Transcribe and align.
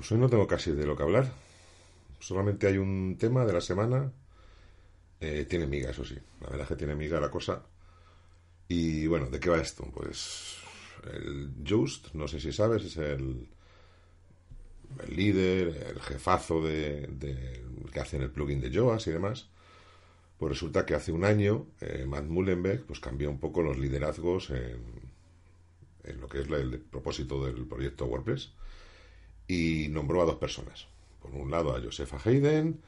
Pues 0.00 0.12
hoy 0.12 0.18
no 0.18 0.30
tengo 0.30 0.46
casi 0.46 0.70
de 0.72 0.86
lo 0.86 0.96
que 0.96 1.02
hablar. 1.02 1.30
Solamente 2.20 2.66
hay 2.66 2.78
un 2.78 3.18
tema 3.18 3.44
de 3.44 3.52
la 3.52 3.60
semana. 3.60 4.10
Eh, 5.20 5.44
tiene 5.46 5.66
miga, 5.66 5.90
eso 5.90 6.06
sí. 6.06 6.16
La 6.40 6.48
verdad 6.48 6.62
es 6.62 6.68
que 6.68 6.76
tiene 6.76 6.94
miga 6.94 7.20
la 7.20 7.30
cosa. 7.30 7.62
Y 8.66 9.06
bueno, 9.08 9.26
¿de 9.26 9.38
qué 9.38 9.50
va 9.50 9.60
esto? 9.60 9.84
Pues 9.92 10.56
el 11.12 11.52
Just, 11.68 12.14
no 12.14 12.26
sé 12.28 12.40
si 12.40 12.50
sabes, 12.50 12.82
es 12.82 12.96
el, 12.96 13.46
el 15.06 15.16
líder, 15.16 15.88
el 15.90 16.00
jefazo 16.00 16.62
de, 16.62 17.60
que 17.92 18.00
hacen 18.00 18.22
el 18.22 18.30
plugin 18.30 18.62
de 18.62 18.74
Joas 18.74 19.06
y 19.06 19.10
demás. 19.10 19.50
Pues 20.38 20.48
resulta 20.48 20.86
que 20.86 20.94
hace 20.94 21.12
un 21.12 21.26
año 21.26 21.66
eh, 21.82 22.06
Matt 22.08 22.24
Mullenbeck 22.24 22.84
pues 22.84 23.00
cambió 23.00 23.28
un 23.28 23.38
poco 23.38 23.60
los 23.60 23.76
liderazgos 23.76 24.48
en, 24.48 24.80
en 26.04 26.20
lo 26.22 26.26
que 26.26 26.40
es 26.40 26.48
el 26.48 26.80
propósito 26.80 27.44
del 27.44 27.66
proyecto 27.66 28.06
WordPress 28.06 28.54
y 29.50 29.88
nombró 29.88 30.22
a 30.22 30.26
dos 30.26 30.36
personas. 30.36 30.86
Por 31.20 31.34
un 31.34 31.50
lado 31.50 31.74
a 31.74 31.82
Josefa 31.82 32.18
Hayden 32.24 32.80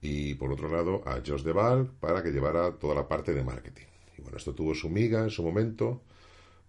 y 0.00 0.34
por 0.34 0.52
otro 0.52 0.68
lado 0.68 1.02
a 1.06 1.14
Josh 1.26 1.42
DeVal 1.42 1.88
para 1.98 2.22
que 2.22 2.30
llevara 2.30 2.70
toda 2.78 2.94
la 2.94 3.08
parte 3.08 3.34
de 3.34 3.42
marketing. 3.42 3.86
Y 4.16 4.22
bueno, 4.22 4.36
esto 4.36 4.54
tuvo 4.54 4.76
su 4.76 4.88
miga 4.88 5.24
en 5.24 5.30
su 5.30 5.42
momento, 5.42 6.02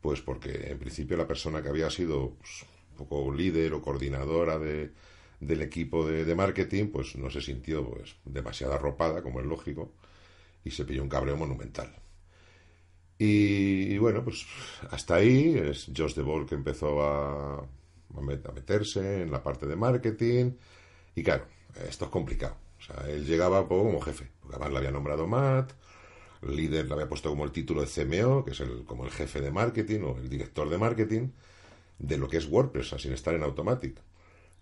pues 0.02 0.22
porque 0.22 0.72
en 0.72 0.80
principio 0.80 1.16
la 1.16 1.27
persona 1.27 1.62
que 1.62 1.70
había 1.70 1.91
sido 1.91 2.31
pues, 2.39 2.66
un 2.98 3.05
poco 3.05 3.31
líder 3.31 3.73
o 3.73 3.84
coordinadora 3.84 4.58
de, 4.58 4.91
del 5.39 5.62
equipo 5.62 6.08
de, 6.08 6.34
marketing, 6.34 6.88
pues 6.88 7.16
no 7.16 7.30
se 7.30 7.41
sintió 7.41 7.88
pues, 7.88 8.16
demasiado 8.25 8.73
arropada, 8.73 9.22
como 9.22 9.41
es 9.41 9.45
lógico, 9.45 9.91
y 10.64 10.72
se 10.72 10.86
pilló 10.86 11.03
un 11.03 11.09
cabreo 11.09 11.38
monumental. 11.38 11.95
Y, 13.20 13.95
bueno, 14.00 14.23
pues 14.23 14.45
hasta 14.89 15.16
ahí 15.16 15.55
es 15.55 15.91
Josh 15.95 16.16
DeVal 16.16 16.48
que 16.48 16.55
empezó 16.55 17.03
a, 17.03 17.66
a 18.18 18.52
meterse 18.52 19.24
en 19.24 19.32
la 19.32 19.44
parte 19.44 19.66
de 19.66 19.76
marketing. 19.76 20.52
Y 21.16 21.23
claro, 21.23 21.46
esto 21.88 22.06
es 22.06 22.12
complicado. 22.12 22.56
O 22.80 22.81
sea, 22.81 23.09
él 23.09 23.26
llegaba 23.26 23.62
un 23.62 23.67
poco 23.67 23.84
como 23.84 24.02
jefe, 24.02 24.30
porque 24.39 24.56
además 24.56 24.72
le 24.72 24.78
había 24.78 24.92
nombrado 24.92 25.28
Matt, 25.28 25.73
líder 26.42 26.86
le 26.86 26.94
había 26.94 27.09
puesto 27.09 27.30
como 27.30 27.44
el 27.44 27.52
título 27.52 27.81
de 27.81 27.88
CMO, 27.88 28.44
que 28.44 28.52
es 28.52 28.59
el, 28.59 28.84
como 28.86 29.06
el 29.06 29.12
jefe 29.12 29.42
de 29.42 29.52
marketing 29.52 30.02
o 30.02 30.17
el 30.17 30.30
director 30.30 30.70
de 30.70 30.78
marketing 30.78 31.30
de 31.98 32.17
lo 32.17 32.28
que 32.28 32.38
es 32.38 32.48
WordPress, 32.48 32.95
sin 33.00 33.14
estar 33.14 33.34
en 33.34 33.44
Automatic. 33.44 33.98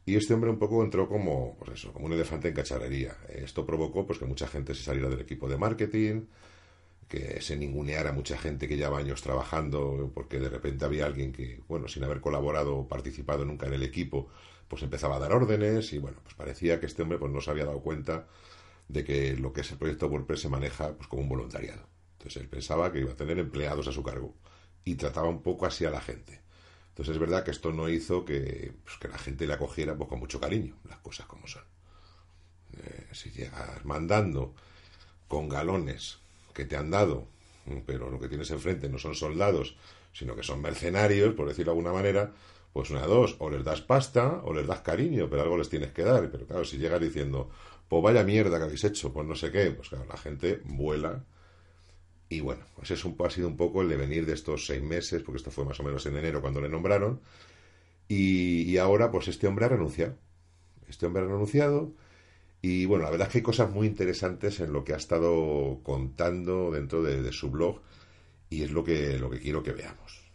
Y 0.06 0.16
este 0.16 0.34
hombre 0.34 0.50
un 0.50 0.60
poco 0.60 0.84
entró 0.84 1.08
como, 1.08 1.56
pues 1.58 1.80
eso, 1.80 1.94
como 1.94 2.08
un 2.08 2.14
elefante 2.14 2.50
en 2.50 2.54
cacharrería. 2.54 3.16
Esto 3.30 3.66
provocó 3.66 4.06
pues 4.06 4.20
que 4.20 4.26
mucha 4.26 4.48
gente 4.48 4.76
se 4.76 4.84
saliera 4.84 5.10
del 5.10 5.22
equipo 5.22 5.48
de 5.48 5.58
marketing, 5.58 6.26
que 7.08 7.42
se 7.42 7.56
ninguneara 7.56 8.12
mucha 8.12 8.38
gente 8.38 8.68
que 8.68 8.78
lleva 8.78 9.00
años 9.00 9.22
trabajando, 9.22 10.12
porque 10.14 10.40
de 10.40 10.50
repente 10.50 10.86
había 10.86 11.06
alguien 11.06 11.32
que, 11.32 11.62
bueno, 11.68 11.88
sin 11.88 12.04
haber 12.04 12.22
colaborado 12.22 12.76
o 12.76 12.88
participado 12.88 13.46
nunca 13.46 13.68
en 13.68 13.74
el 13.74 13.84
equipo, 13.84 14.30
pues 14.68 14.84
empezaba 14.84 15.18
a 15.18 15.20
dar 15.20 15.34
órdenes 15.34 15.94
y 15.94 16.00
bueno, 16.00 16.18
pues 16.24 16.36
parecía 16.36 16.80
que 16.80 16.88
este 16.88 17.02
hombre 17.04 17.18
pues 17.18 17.32
no 17.32 17.42
se 17.42 17.52
había 17.52 17.66
dado 17.66 17.82
cuenta 17.82 18.28
de 18.88 19.04
que 19.04 19.36
lo 19.36 19.54
que 19.54 19.62
es 19.62 19.72
el 19.72 19.78
proyecto 19.78 20.08
WordPress 20.08 20.42
se 20.42 20.50
maneja 20.50 20.96
pues 20.96 21.08
como 21.08 21.22
un 21.24 21.30
voluntariado. 21.30 21.88
Entonces 22.14 22.42
él 22.42 22.50
pensaba 22.50 22.92
que 22.92 23.00
iba 23.00 23.12
a 23.12 23.16
tener 23.16 23.38
empleados 23.40 23.88
a 23.88 23.92
su 23.92 24.04
cargo 24.04 24.34
y 24.86 24.96
trataba 24.96 25.28
un 25.28 25.42
poco 25.42 25.66
así 25.66 25.86
a 25.86 25.90
la 25.90 26.02
gente. 26.02 26.42
Entonces 26.90 27.16
es 27.16 27.20
verdad 27.20 27.44
que 27.44 27.52
esto 27.52 27.72
no 27.72 27.90
hizo 27.90 28.24
que, 28.24 28.74
pues, 28.84 28.98
que 28.98 29.08
la 29.08 29.18
gente 29.18 29.48
le 29.48 29.54
acogiera 29.54 29.96
pues, 29.96 30.10
con 30.10 30.20
mucho 30.20 30.40
cariño, 30.40 30.78
las 30.88 31.00
cosas 31.00 31.26
como 31.26 31.48
son. 31.48 31.64
Eh, 32.78 33.08
si 33.12 33.32
llegas 33.32 33.84
mandando 33.86 34.56
con 35.28 35.50
galones 35.50 36.23
que 36.54 36.66
te 36.66 36.76
han 36.76 36.92
dado, 36.92 37.28
pero 37.86 38.10
lo 38.10 38.20
que 38.20 38.28
tienes 38.28 38.52
enfrente 38.52 38.90
no 38.90 38.98
son 38.98 39.16
soldados, 39.16 39.76
sino 40.14 40.36
que 40.36 40.44
son 40.44 40.62
mercenarios, 40.62 41.34
por 41.34 41.48
decirlo 41.48 41.74
de 41.74 41.80
alguna 41.80 41.94
manera, 41.94 42.32
pues 42.74 42.90
una, 42.90 43.06
dos, 43.06 43.36
o 43.40 43.50
les 43.50 43.64
das 43.64 43.82
pasta 43.82 44.42
o 44.44 44.54
les 44.54 44.66
das 44.66 44.82
cariño, 44.82 45.30
pero 45.30 45.44
algo 45.44 45.58
les 45.58 45.70
tienes 45.70 45.92
que 45.92 46.04
dar. 46.04 46.30
Pero 46.32 46.46
claro, 46.48 46.66
si 46.66 46.78
llegas 46.78 47.00
diciendo, 47.00 47.50
pues 47.88 48.02
vaya 48.04 48.24
mierda 48.24 48.58
que 48.58 48.64
habéis 48.66 48.84
hecho, 48.84 49.14
pues 49.14 49.28
no 49.28 49.36
sé 49.36 49.52
qué, 49.52 49.72
pues 49.72 49.90
claro, 49.90 50.06
la 50.06 50.18
gente 50.18 50.62
vuela. 50.66 51.24
Y 52.30 52.42
bueno, 52.42 52.66
pues 52.76 52.90
eso 52.90 53.16
ha 53.24 53.30
sido 53.30 53.48
un 53.48 53.58
poco 53.58 53.84
el 53.84 53.90
devenir 53.90 54.26
de 54.26 54.34
estos 54.34 54.66
seis 54.66 54.82
meses, 54.82 55.22
porque 55.22 55.38
esto 55.38 55.52
fue 55.52 55.66
más 55.66 55.80
o 55.80 55.84
menos 55.84 56.06
en 56.08 56.18
enero 56.18 56.42
cuando 56.42 56.62
le 56.62 56.70
nombraron. 56.70 57.22
Y, 58.08 58.64
y 58.64 58.78
ahora, 58.78 59.12
pues 59.12 59.28
este 59.28 59.48
hombre 59.48 59.66
ha 59.66 59.70
renunciado. 59.70 60.16
Este 60.88 61.06
hombre 61.06 61.24
ha 61.24 61.26
renunciado 61.26 61.94
y 62.66 62.86
bueno, 62.86 63.04
la 63.04 63.12
verdad 63.12 63.28
es 63.28 63.34
que 63.34 63.38
hay 63.40 63.44
cosas 63.44 63.70
muy 63.72 63.88
interesantes 63.88 64.62
en 64.62 64.72
lo 64.72 64.86
que 64.86 64.94
ha 64.94 64.98
estado 64.98 65.82
contando 65.84 66.72
dentro 66.72 67.04
de, 67.04 67.30
su 67.34 67.52
blog 67.52 67.82
y 68.50 68.64
es 68.64 68.72
lo 68.72 68.86
que, 68.86 69.20
lo 69.20 69.30
que 69.30 69.42
quiero 69.42 69.62
que 69.62 69.74
veamos. 69.74 70.32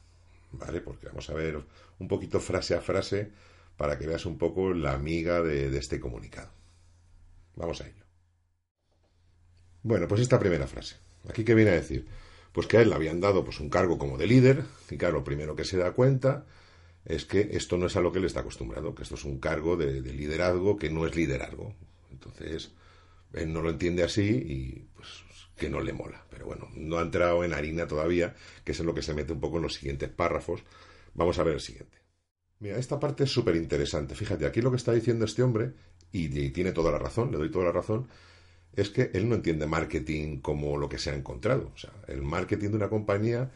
¿Vale? 0.52 0.82
Porque 0.82 1.06
vamos 1.06 1.30
a 1.30 1.32
ver 1.32 1.58
un 1.98 2.06
poquito 2.06 2.38
frase 2.38 2.74
a 2.74 2.82
frase 2.82 3.30
para 3.78 3.98
que 3.98 4.06
veas 4.06 4.26
un 4.26 4.36
poco 4.36 4.74
la 4.74 4.92
amiga 4.92 5.40
de, 5.40 5.74
este 5.78 6.00
comunicado. 6.00 6.50
Vamos 7.56 7.80
a 7.80 7.86
ello. 7.86 8.04
Bueno, 9.82 10.06
pues 10.06 10.20
esta 10.20 10.38
primera 10.38 10.66
frase. 10.66 10.96
Aquí 11.30 11.44
que 11.44 11.54
viene 11.54 11.70
a 11.70 11.76
decir, 11.76 12.06
pues 12.52 12.66
que 12.66 12.76
a 12.76 12.82
él 12.82 12.90
le 12.90 12.94
habían 12.94 13.22
dado 13.22 13.42
pues 13.42 13.58
un 13.58 13.70
cargo 13.70 13.96
como 13.96 14.18
de 14.18 14.26
líder, 14.26 14.64
y 14.90 14.98
claro, 14.98 15.14
lo 15.14 15.24
primero 15.24 15.56
que 15.56 15.64
se 15.64 15.78
da 15.78 15.92
cuenta 15.92 16.44
es 17.06 17.24
que 17.24 17.48
esto 17.52 17.78
no 17.78 17.86
es 17.86 17.96
a 17.96 18.02
lo 18.02 18.12
que 18.12 18.18
él 18.18 18.26
está 18.26 18.40
acostumbrado, 18.40 18.94
que 18.94 19.04
esto 19.04 19.14
es 19.14 19.24
un 19.24 19.40
cargo 19.40 19.78
de 19.78 20.02
liderazgo 20.02 20.76
que 20.76 20.90
no 20.90 21.06
es 21.06 21.16
liderazgo, 21.16 21.74
entonces, 22.18 22.72
él 23.32 23.52
no 23.52 23.62
lo 23.62 23.70
entiende 23.70 24.02
así 24.02 24.28
y 24.28 24.88
pues 24.94 25.08
que 25.56 25.68
no 25.68 25.80
le 25.80 25.92
mola. 25.92 26.24
Pero 26.30 26.46
bueno, 26.46 26.68
no 26.74 26.98
ha 26.98 27.02
entrado 27.02 27.44
en 27.44 27.52
harina 27.52 27.86
todavía, 27.86 28.34
que 28.64 28.72
es 28.72 28.80
en 28.80 28.86
lo 28.86 28.94
que 28.94 29.02
se 29.02 29.14
mete 29.14 29.32
un 29.32 29.40
poco 29.40 29.56
en 29.56 29.64
los 29.64 29.74
siguientes 29.74 30.08
párrafos. 30.08 30.62
Vamos 31.14 31.38
a 31.38 31.42
ver 31.42 31.54
el 31.54 31.60
siguiente. 31.60 31.98
Mira, 32.60 32.78
esta 32.78 32.98
parte 32.98 33.24
es 33.24 33.30
súper 33.30 33.56
interesante. 33.56 34.14
Fíjate, 34.14 34.46
aquí 34.46 34.60
lo 34.60 34.70
que 34.70 34.76
está 34.76 34.92
diciendo 34.92 35.24
este 35.24 35.42
hombre, 35.42 35.74
y, 36.10 36.28
tiene 36.50 36.72
toda 36.72 36.90
la 36.90 36.98
razón, 36.98 37.30
le 37.30 37.38
doy 37.38 37.50
toda 37.50 37.66
la 37.66 37.72
razón, 37.72 38.08
es 38.74 38.90
que 38.90 39.10
él 39.12 39.28
no 39.28 39.34
entiende 39.34 39.66
marketing 39.66 40.38
como 40.38 40.76
lo 40.78 40.88
que 40.88 40.98
se 40.98 41.10
ha 41.10 41.14
encontrado. 41.14 41.70
O 41.74 41.76
sea, 41.76 41.92
el 42.06 42.22
marketing 42.22 42.70
de 42.70 42.76
una 42.76 42.88
compañía 42.88 43.50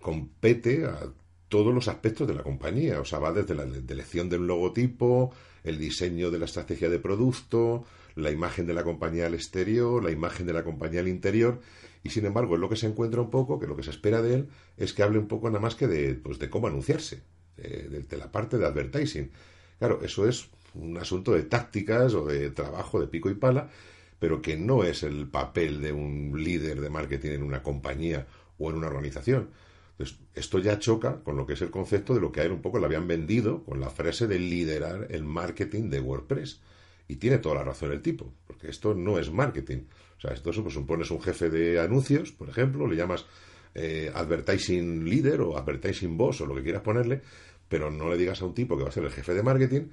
compete 0.00 0.84
a 0.84 1.12
todos 1.48 1.74
los 1.74 1.88
aspectos 1.88 2.26
de 2.28 2.34
la 2.34 2.42
compañía. 2.42 3.00
O 3.00 3.04
sea, 3.04 3.18
va 3.18 3.32
desde 3.32 3.54
la 3.54 3.64
elección 3.64 4.28
del 4.28 4.46
logotipo, 4.46 5.32
el 5.64 5.78
diseño 5.78 6.30
de 6.30 6.38
la 6.38 6.44
estrategia 6.44 6.88
de 6.88 6.98
producto, 6.98 7.84
la 8.14 8.30
imagen 8.30 8.66
de 8.66 8.74
la 8.74 8.84
compañía 8.84 9.26
al 9.26 9.34
exterior, 9.34 10.02
la 10.02 10.10
imagen 10.10 10.46
de 10.46 10.52
la 10.52 10.64
compañía 10.64 11.00
al 11.00 11.08
interior, 11.08 11.60
y 12.02 12.10
sin 12.10 12.26
embargo 12.26 12.54
es 12.54 12.60
lo 12.60 12.68
que 12.68 12.76
se 12.76 12.86
encuentra 12.86 13.20
un 13.20 13.30
poco, 13.30 13.58
que 13.58 13.66
lo 13.66 13.76
que 13.76 13.82
se 13.82 13.90
espera 13.90 14.22
de 14.22 14.34
él 14.34 14.48
es 14.76 14.92
que 14.92 15.02
hable 15.02 15.18
un 15.18 15.28
poco 15.28 15.48
nada 15.48 15.60
más 15.60 15.74
que 15.74 15.86
de, 15.86 16.14
pues, 16.14 16.38
de 16.38 16.48
cómo 16.50 16.66
anunciarse, 16.66 17.22
de, 17.56 18.04
de 18.08 18.16
la 18.16 18.30
parte 18.30 18.58
de 18.58 18.66
advertising. 18.66 19.30
Claro, 19.78 20.00
eso 20.02 20.28
es 20.28 20.48
un 20.74 20.96
asunto 20.98 21.32
de 21.32 21.42
tácticas 21.42 22.14
o 22.14 22.26
de 22.26 22.50
trabajo 22.50 23.00
de 23.00 23.08
pico 23.08 23.30
y 23.30 23.34
pala, 23.34 23.70
pero 24.18 24.42
que 24.42 24.56
no 24.56 24.84
es 24.84 25.02
el 25.02 25.28
papel 25.28 25.80
de 25.80 25.92
un 25.92 26.32
líder 26.42 26.80
de 26.80 26.90
marketing 26.90 27.30
en 27.30 27.42
una 27.42 27.62
compañía 27.62 28.26
o 28.58 28.70
en 28.70 28.76
una 28.76 28.88
organización. 28.88 29.50
Entonces, 29.98 30.18
esto 30.34 30.60
ya 30.60 30.78
choca 30.78 31.24
con 31.24 31.36
lo 31.36 31.44
que 31.44 31.54
es 31.54 31.62
el 31.62 31.70
concepto 31.70 32.14
de 32.14 32.20
lo 32.20 32.30
que 32.30 32.40
a 32.40 32.44
él 32.44 32.52
un 32.52 32.62
poco 32.62 32.78
le 32.78 32.86
habían 32.86 33.08
vendido 33.08 33.64
con 33.64 33.80
la 33.80 33.90
frase 33.90 34.28
de 34.28 34.38
liderar 34.38 35.08
el 35.10 35.24
marketing 35.24 35.90
de 35.90 35.98
WordPress. 36.00 36.60
Y 37.08 37.16
tiene 37.16 37.38
toda 37.38 37.56
la 37.56 37.64
razón 37.64 37.90
el 37.90 38.02
tipo, 38.02 38.32
porque 38.46 38.68
esto 38.68 38.94
no 38.94 39.18
es 39.18 39.32
marketing. 39.32 39.78
O 40.18 40.20
sea, 40.20 40.32
esto 40.32 40.52
pues, 40.62 40.76
pones 40.86 41.10
un 41.10 41.20
jefe 41.20 41.50
de 41.50 41.80
anuncios, 41.80 42.30
por 42.30 42.48
ejemplo, 42.48 42.86
le 42.86 42.94
llamas 42.94 43.26
eh, 43.74 44.12
advertising 44.14 45.08
leader 45.08 45.40
o 45.40 45.58
advertising 45.58 46.16
boss 46.16 46.42
o 46.42 46.46
lo 46.46 46.54
que 46.54 46.62
quieras 46.62 46.82
ponerle, 46.82 47.22
pero 47.68 47.90
no 47.90 48.08
le 48.08 48.16
digas 48.16 48.40
a 48.42 48.44
un 48.44 48.54
tipo 48.54 48.76
que 48.76 48.84
va 48.84 48.90
a 48.90 48.92
ser 48.92 49.04
el 49.04 49.10
jefe 49.10 49.34
de 49.34 49.42
marketing, 49.42 49.88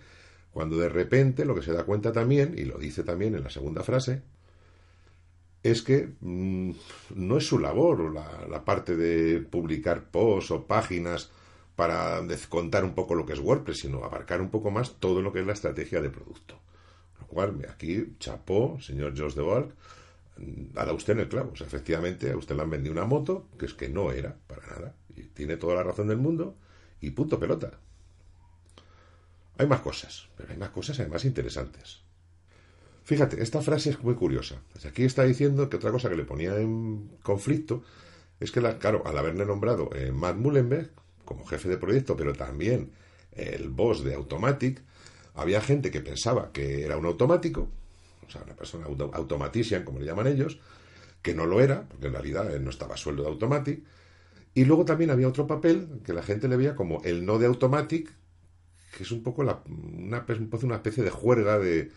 cuando 0.51 0.77
de 0.77 0.89
repente 0.89 1.45
lo 1.45 1.55
que 1.55 1.61
se 1.61 1.71
da 1.71 1.83
cuenta 1.83 2.11
también, 2.11 2.53
y 2.57 2.65
lo 2.65 2.77
dice 2.77 3.03
también 3.03 3.33
en 3.35 3.43
la 3.43 3.49
segunda 3.49 3.81
frase, 3.81 4.21
es 5.71 5.81
que 5.81 6.13
mmm, 6.21 6.71
no 7.15 7.37
es 7.37 7.47
su 7.47 7.57
labor 7.57 8.13
la, 8.13 8.47
la, 8.47 8.63
parte 8.63 8.95
de 8.95 9.39
publicar 9.39 10.03
posts 10.03 10.51
o 10.51 10.67
páginas 10.67 11.31
para 11.75 12.21
contar 12.49 12.83
un 12.83 12.93
poco 12.93 13.15
lo 13.15 13.25
que 13.25 13.33
es 13.33 13.39
WordPress, 13.39 13.79
sino 13.79 14.03
abarcar 14.03 14.41
un 14.41 14.49
poco 14.49 14.69
más 14.69 14.99
todo 14.99 15.21
lo 15.21 15.33
que 15.33 15.39
es 15.39 15.47
la 15.47 15.53
estrategia 15.53 16.01
de 16.01 16.09
producto. 16.09 16.59
Lo 17.19 17.27
cual, 17.27 17.65
aquí, 17.69 18.15
chapó, 18.19 18.79
señor 18.79 19.17
Josh 19.17 19.33
de 19.33 19.41
Walk, 19.41 19.73
ha 20.75 20.85
dado 20.85 20.95
usted 20.95 21.13
en 21.13 21.21
el 21.21 21.29
clavo. 21.29 21.51
O 21.53 21.55
sea, 21.55 21.67
efectivamente, 21.67 22.31
a 22.31 22.37
usted 22.37 22.55
le 22.55 22.61
han 22.61 22.69
vendido 22.69 22.93
una 22.93 23.05
moto 23.05 23.47
que 23.57 23.65
es 23.65 23.73
que 23.73 23.89
no 23.89 24.11
era 24.11 24.37
para 24.47 24.67
nada. 24.67 24.95
Y 25.15 25.23
tiene 25.23 25.57
toda 25.57 25.75
la 25.75 25.83
razón 25.83 26.07
del 26.07 26.17
mundo 26.17 26.55
y 27.01 27.09
punto 27.11 27.39
pelota. 27.39 27.79
Hay 29.57 29.67
más 29.67 29.81
cosas, 29.81 30.27
pero 30.37 30.51
hay 30.51 30.57
más 30.57 30.69
cosas 30.69 30.99
además 30.99 31.25
interesantes. 31.25 32.01
Fíjate, 33.05 33.41
esta 33.41 33.61
frase 33.61 33.91
es 33.91 34.03
muy 34.03 34.15
curiosa. 34.15 34.61
Aquí 34.83 35.03
está 35.03 35.23
diciendo 35.23 35.69
que 35.69 35.77
otra 35.77 35.91
cosa 35.91 36.09
que 36.09 36.15
le 36.15 36.25
ponía 36.25 36.57
en 36.57 37.11
conflicto 37.21 37.83
es 38.39 38.51
que, 38.51 38.61
la, 38.61 38.79
claro, 38.79 39.03
al 39.05 39.15
haberle 39.17 39.45
nombrado 39.45 39.91
eh, 39.95 40.11
Matt 40.11 40.37
Mullenberg 40.37 40.89
como 41.23 41.45
jefe 41.45 41.69
de 41.69 41.77
proyecto, 41.77 42.17
pero 42.17 42.33
también 42.33 42.91
el 43.33 43.69
boss 43.69 44.03
de 44.03 44.15
Automatic, 44.15 44.81
había 45.35 45.61
gente 45.61 45.91
que 45.91 46.01
pensaba 46.01 46.51
que 46.51 46.83
era 46.83 46.97
un 46.97 47.05
automático, 47.05 47.69
o 48.27 48.31
sea, 48.31 48.41
una 48.43 48.55
persona 48.55 48.85
auto 48.85 49.11
automatician, 49.13 49.83
como 49.83 49.99
le 49.99 50.05
llaman 50.05 50.27
ellos, 50.27 50.59
que 51.21 51.35
no 51.35 51.45
lo 51.45 51.61
era, 51.61 51.87
porque 51.87 52.07
en 52.07 52.13
realidad 52.13 52.53
él 52.53 52.63
no 52.63 52.69
estaba 52.71 52.97
sueldo 52.97 53.23
de 53.23 53.29
Automatic. 53.29 53.83
Y 54.53 54.65
luego 54.65 54.85
también 54.85 55.11
había 55.11 55.27
otro 55.27 55.45
papel 55.45 55.87
que 56.03 56.13
la 56.13 56.23
gente 56.23 56.47
le 56.47 56.57
veía 56.57 56.75
como 56.75 57.03
el 57.03 57.25
no 57.25 57.37
de 57.37 57.45
Automatic, 57.45 58.11
que 58.97 59.03
es 59.03 59.11
un 59.11 59.21
poco 59.21 59.43
la, 59.43 59.61
una, 59.67 60.25
una 60.63 60.75
especie 60.75 61.03
de 61.03 61.09
juerga 61.09 61.59
de, 61.59 61.91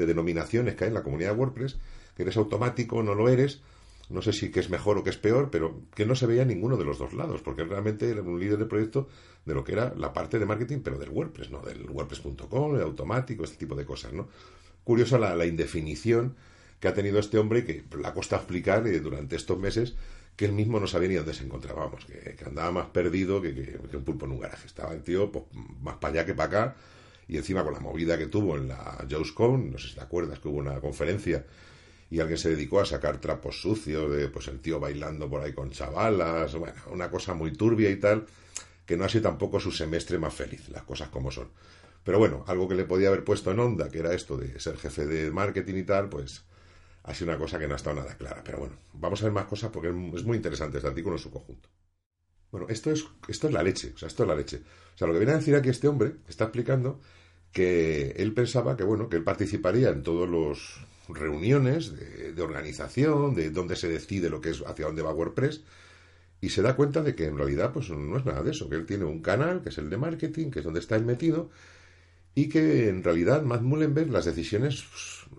de 0.00 0.06
denominaciones 0.06 0.74
que 0.74 0.84
hay 0.84 0.88
en 0.88 0.94
la 0.94 1.02
comunidad 1.02 1.32
de 1.32 1.38
WordPress, 1.38 1.78
que 2.16 2.22
eres 2.22 2.36
automático, 2.36 3.02
no 3.02 3.14
lo 3.14 3.28
eres, 3.28 3.60
no 4.08 4.22
sé 4.22 4.32
si 4.32 4.50
que 4.50 4.60
es 4.60 4.70
mejor 4.70 4.98
o 4.98 5.04
que 5.04 5.10
es 5.10 5.16
peor, 5.16 5.50
pero 5.50 5.82
que 5.94 6.04
no 6.04 6.14
se 6.16 6.26
veía 6.26 6.44
ninguno 6.44 6.76
de 6.76 6.84
los 6.84 6.98
dos 6.98 7.12
lados, 7.12 7.42
porque 7.42 7.64
realmente 7.64 8.10
era 8.10 8.22
un 8.22 8.40
líder 8.40 8.58
de 8.58 8.66
proyecto 8.66 9.08
de 9.44 9.54
lo 9.54 9.62
que 9.62 9.72
era 9.72 9.94
la 9.94 10.12
parte 10.12 10.38
de 10.38 10.46
marketing, 10.46 10.80
pero 10.82 10.98
del 10.98 11.10
WordPress, 11.10 11.50
¿no? 11.50 11.60
Del 11.60 11.88
WordPress.com, 11.88 12.76
el 12.76 12.82
automático, 12.82 13.44
este 13.44 13.56
tipo 13.56 13.74
de 13.76 13.84
cosas, 13.84 14.12
¿no? 14.12 14.28
Curiosa 14.82 15.18
la, 15.18 15.46
indefinición 15.46 16.34
que 16.80 16.88
ha 16.88 16.94
tenido 16.94 17.18
este 17.18 17.38
hombre 17.38 17.60
y 17.60 17.62
que 17.62 17.84
la 17.98 18.12
costa 18.12 18.36
explicar 18.36 18.86
eh, 18.86 18.98
durante 19.00 19.36
estos 19.36 19.58
meses 19.58 19.94
que 20.34 20.46
él 20.46 20.52
mismo 20.52 20.80
no 20.80 20.86
sabía 20.86 21.08
ni 21.08 21.14
dónde 21.16 21.34
se 21.34 21.44
encontraba, 21.44 21.84
vamos, 21.84 22.06
que, 22.06 22.36
andaba 22.44 22.70
más 22.72 22.86
perdido 22.86 23.42
que, 23.42 23.78
un 23.92 24.04
pulpo 24.04 24.24
en 24.24 24.32
un 24.32 24.40
garaje. 24.40 24.66
Estaba 24.66 24.92
el 24.94 25.02
tío 25.02 25.30
pues, 25.30 25.44
más 25.82 25.96
para 25.96 26.14
allá 26.14 26.26
que 26.26 26.34
para 26.34 26.46
acá 26.48 26.76
y 27.30 27.36
encima 27.36 27.62
con 27.62 27.72
la 27.72 27.78
movida 27.78 28.18
que 28.18 28.26
tuvo 28.26 28.56
en 28.56 28.66
la 28.66 29.06
JOSCON, 29.08 29.70
no 29.70 29.78
sé 29.78 29.88
si 29.88 29.94
te 29.94 30.00
acuerdas 30.00 30.40
que 30.40 30.48
hubo 30.48 30.58
una 30.58 30.80
conferencia 30.80 31.46
y 32.10 32.18
alguien 32.18 32.36
se 32.36 32.50
dedicó 32.50 32.80
a 32.80 32.84
sacar 32.84 33.20
trapos 33.20 33.60
sucios 33.62 34.10
de 34.10 34.26
pues 34.28 34.48
el 34.48 34.58
tío 34.58 34.80
bailando 34.80 35.30
por 35.30 35.40
ahí 35.40 35.52
con 35.52 35.70
chavalas, 35.70 36.56
bueno, 36.56 36.74
una 36.90 37.08
cosa 37.08 37.34
muy 37.34 37.52
turbia 37.52 37.88
y 37.88 37.96
tal, 37.96 38.26
que 38.84 38.96
no 38.96 39.04
ha 39.04 39.08
sido 39.08 39.22
tampoco 39.22 39.60
su 39.60 39.70
semestre 39.70 40.18
más 40.18 40.34
feliz, 40.34 40.68
las 40.70 40.82
cosas 40.82 41.08
como 41.10 41.30
son. 41.30 41.50
Pero 42.02 42.18
bueno, 42.18 42.44
algo 42.48 42.66
que 42.66 42.74
le 42.74 42.84
podía 42.84 43.08
haber 43.08 43.22
puesto 43.22 43.52
en 43.52 43.60
onda, 43.60 43.88
que 43.90 44.00
era 44.00 44.12
esto 44.12 44.36
de 44.36 44.58
ser 44.58 44.76
jefe 44.76 45.06
de 45.06 45.30
marketing 45.30 45.76
y 45.76 45.84
tal, 45.84 46.08
pues 46.08 46.44
ha 47.04 47.14
sido 47.14 47.30
una 47.30 47.38
cosa 47.38 47.60
que 47.60 47.68
no 47.68 47.74
ha 47.74 47.76
estado 47.76 47.94
nada 47.94 48.16
clara. 48.16 48.42
Pero 48.44 48.58
bueno, 48.58 48.74
vamos 48.92 49.22
a 49.22 49.26
ver 49.26 49.32
más 49.32 49.44
cosas 49.44 49.70
porque 49.70 49.90
es 50.16 50.24
muy 50.24 50.36
interesante 50.36 50.78
este 50.78 50.88
artículo 50.88 51.14
en 51.14 51.22
su 51.22 51.30
conjunto. 51.30 51.68
Bueno, 52.50 52.66
esto 52.68 52.90
es, 52.90 53.04
esto 53.28 53.46
es 53.46 53.52
la 53.52 53.62
leche, 53.62 53.92
o 53.94 53.98
sea, 53.98 54.08
esto 54.08 54.24
es 54.24 54.28
la 54.28 54.34
leche. 54.34 54.64
O 54.94 54.98
sea, 54.98 55.06
lo 55.06 55.12
que 55.12 55.20
viene 55.20 55.34
a 55.34 55.36
decir 55.36 55.54
aquí 55.54 55.68
este 55.68 55.86
hombre 55.86 56.16
está 56.26 56.44
explicando 56.46 56.98
que 57.52 58.12
él 58.16 58.32
pensaba 58.32 58.76
que, 58.76 58.84
bueno, 58.84 59.08
que 59.08 59.16
él 59.16 59.24
participaría 59.24 59.90
en 59.90 60.02
todos 60.02 60.28
los 60.28 60.86
reuniones 61.08 61.92
de, 61.96 62.40
organización, 62.42 63.34
de 63.34 63.50
dónde 63.50 63.76
se 63.76 63.88
decide 63.88 64.30
lo 64.30 64.40
que 64.40 64.50
es, 64.50 64.62
hacia 64.66 64.86
dónde 64.86 65.02
va 65.02 65.12
WordPress, 65.12 65.62
y 66.40 66.50
se 66.50 66.62
da 66.62 66.76
cuenta 66.76 67.02
de 67.02 67.14
que 67.14 67.26
en 67.26 67.36
realidad 67.36 67.72
pues 67.72 67.90
no 67.90 68.16
es 68.16 68.24
nada 68.24 68.42
de 68.42 68.52
eso, 68.52 68.68
que 68.68 68.76
él 68.76 68.86
tiene 68.86 69.04
un 69.04 69.20
canal, 69.20 69.62
que 69.62 69.68
es 69.70 69.78
el 69.78 69.90
de 69.90 69.98
marketing, 69.98 70.50
que 70.50 70.60
es 70.60 70.64
donde 70.64 70.80
está 70.80 70.96
él 70.96 71.04
metido, 71.04 71.50
y 72.34 72.48
que 72.48 72.88
en 72.88 73.02
realidad 73.02 73.42
Matt 73.42 73.62
Mullenberg 73.62 74.10
las 74.10 74.24
decisiones, 74.24 74.84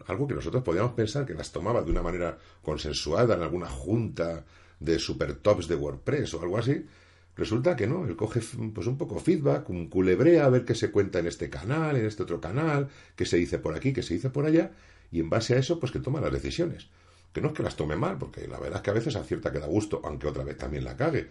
algo 0.07 0.27
que 0.27 0.35
nosotros 0.35 0.63
podíamos 0.63 0.93
pensar 0.93 1.25
que 1.25 1.33
las 1.33 1.51
tomaba 1.51 1.81
de 1.81 1.91
una 1.91 2.03
manera 2.03 2.37
consensuada 2.61 3.35
en 3.35 3.41
alguna 3.41 3.67
junta 3.67 4.45
de 4.79 4.99
super 4.99 5.35
tops 5.35 5.67
de 5.67 5.75
WordPress 5.75 6.33
o 6.33 6.41
algo 6.41 6.57
así, 6.57 6.85
Resulta 7.35 7.75
que 7.75 7.87
no, 7.87 8.05
él 8.05 8.15
coge 8.15 8.41
pues 8.73 8.87
un 8.87 8.97
poco 8.97 9.19
feedback, 9.19 9.69
un 9.69 9.87
culebrea 9.87 10.45
a 10.45 10.49
ver 10.49 10.65
qué 10.65 10.75
se 10.75 10.91
cuenta 10.91 11.19
en 11.19 11.27
este 11.27 11.49
canal, 11.49 11.95
en 11.95 12.05
este 12.05 12.23
otro 12.23 12.41
canal, 12.41 12.89
qué 13.15 13.25
se 13.25 13.37
dice 13.37 13.57
por 13.59 13.75
aquí, 13.75 13.93
qué 13.93 14.03
se 14.03 14.15
dice 14.15 14.29
por 14.29 14.45
allá, 14.45 14.71
y 15.11 15.19
en 15.21 15.29
base 15.29 15.55
a 15.55 15.57
eso, 15.59 15.79
pues 15.79 15.91
que 15.91 15.99
toma 15.99 16.19
las 16.19 16.33
decisiones. 16.33 16.89
Que 17.31 17.39
no 17.39 17.47
es 17.47 17.53
que 17.53 17.63
las 17.63 17.77
tome 17.77 17.95
mal, 17.95 18.17
porque 18.17 18.47
la 18.47 18.59
verdad 18.59 18.77
es 18.77 18.81
que 18.81 18.89
a 18.89 18.93
veces 18.93 19.15
acierta 19.15 19.51
que 19.51 19.59
da 19.59 19.67
gusto, 19.67 20.01
aunque 20.03 20.27
otra 20.27 20.43
vez 20.43 20.57
también 20.57 20.83
la 20.83 20.97
cague. 20.97 21.29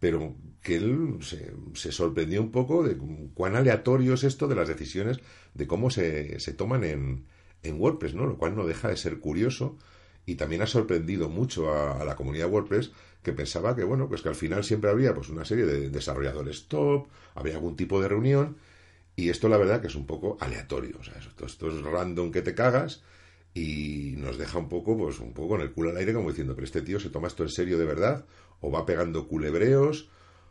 Pero 0.00 0.34
que 0.62 0.76
él 0.76 1.18
se, 1.22 1.92
sorprendió 1.92 2.40
un 2.42 2.50
poco 2.50 2.82
de 2.82 2.96
cuán 3.34 3.54
aleatorio 3.54 4.14
es 4.14 4.24
esto 4.24 4.48
de 4.48 4.54
las 4.54 4.68
decisiones, 4.68 5.18
de 5.52 5.66
cómo 5.66 5.90
se, 5.90 6.40
se 6.40 6.54
toman 6.54 6.84
en, 6.84 7.26
en 7.62 7.80
WordPress, 7.80 8.14
¿no? 8.14 8.26
Lo 8.26 8.38
cual 8.38 8.56
no 8.56 8.66
deja 8.66 8.88
de 8.88 8.96
ser 8.96 9.20
curioso 9.20 9.78
y 10.26 10.36
también 10.36 10.62
ha 10.62 10.66
sorprendido 10.66 11.28
mucho 11.28 11.72
a, 11.72 12.04
la 12.04 12.16
comunidad 12.16 12.50
WordPress 12.50 12.92
que 13.22 13.32
pensaba 13.32 13.74
que, 13.74 13.84
bueno, 13.84 14.08
pues 14.08 14.22
que 14.22 14.28
al 14.28 14.34
final 14.34 14.64
siempre 14.64 14.90
había 14.90 15.14
pues 15.14 15.28
una 15.28 15.44
serie 15.44 15.64
de 15.64 15.90
desarrolladores 15.90 16.66
top, 16.68 17.08
había 17.34 17.54
algún 17.54 17.76
tipo 17.76 18.00
de 18.00 18.08
reunión, 18.08 18.56
y 19.16 19.30
esto 19.30 19.48
la 19.48 19.56
verdad 19.56 19.80
que 19.80 19.86
es 19.86 19.94
un 19.94 20.06
poco 20.06 20.36
aleatorio, 20.40 20.98
o 21.00 21.04
sea, 21.04 21.14
esto, 21.18 21.46
esto 21.46 21.68
es 21.68 21.82
random 21.82 22.32
que 22.32 22.42
te 22.42 22.54
cagas 22.54 23.02
y 23.54 24.14
nos 24.18 24.36
deja 24.36 24.58
un 24.58 24.68
poco, 24.68 24.98
pues 24.98 25.20
un 25.20 25.32
poco 25.32 25.50
con 25.50 25.60
el 25.60 25.72
culo 25.72 25.90
al 25.90 25.96
aire 25.96 26.12
como 26.12 26.30
diciendo, 26.30 26.54
pero 26.54 26.64
este 26.64 26.82
tío 26.82 26.98
se 26.98 27.10
toma 27.10 27.28
esto 27.28 27.44
en 27.44 27.50
serio 27.50 27.78
de 27.78 27.84
verdad, 27.84 28.26
o 28.60 28.70
va 28.70 28.84
pegando 28.84 29.28
culebreos, 29.28 30.08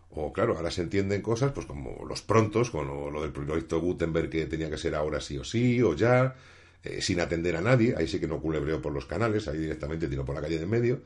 o 0.09 0.31
claro, 0.31 0.55
ahora 0.55 0.71
se 0.71 0.83
entienden 0.83 1.21
cosas, 1.21 1.51
pues 1.51 1.65
como 1.65 2.05
los 2.07 2.21
prontos, 2.21 2.69
con 2.69 2.87
lo, 2.87 3.21
del 3.21 3.31
proyecto 3.31 3.81
Gutenberg 3.81 4.29
que 4.29 4.45
tenía 4.45 4.69
que 4.69 4.77
ser 4.77 4.95
ahora 4.95 5.19
sí 5.19 5.37
o 5.37 5.43
sí, 5.43 5.81
o 5.81 5.95
ya, 5.95 6.35
eh, 6.83 7.01
sin 7.01 7.19
atender 7.19 7.55
a 7.55 7.61
nadie, 7.61 7.95
ahí 7.97 8.07
sí 8.07 8.19
que 8.19 8.27
no 8.27 8.39
culebreo 8.39 8.81
por 8.81 8.93
los 8.93 9.05
canales, 9.05 9.47
ahí 9.47 9.57
directamente 9.57 10.07
tiro 10.07 10.25
por 10.25 10.35
la 10.35 10.41
calle 10.41 10.57
de 10.57 10.63
en 10.63 10.69
medio, 10.69 11.01